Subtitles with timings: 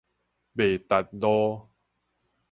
[0.55, 1.69] 麥達路